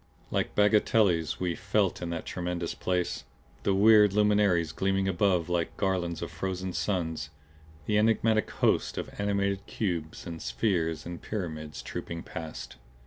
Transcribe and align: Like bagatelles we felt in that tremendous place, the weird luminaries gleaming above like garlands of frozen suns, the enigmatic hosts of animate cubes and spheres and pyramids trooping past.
Like 0.31 0.55
bagatelles 0.55 1.39
we 1.39 1.53
felt 1.53 2.01
in 2.01 2.09
that 2.09 2.25
tremendous 2.25 2.73
place, 2.73 3.23
the 3.61 3.75
weird 3.75 4.13
luminaries 4.13 4.71
gleaming 4.71 5.07
above 5.07 5.47
like 5.47 5.77
garlands 5.77 6.23
of 6.23 6.31
frozen 6.31 6.73
suns, 6.73 7.29
the 7.85 7.99
enigmatic 7.99 8.49
hosts 8.49 8.97
of 8.97 9.11
animate 9.19 9.67
cubes 9.67 10.25
and 10.25 10.41
spheres 10.41 11.05
and 11.05 11.21
pyramids 11.21 11.83
trooping 11.83 12.23
past. 12.23 12.77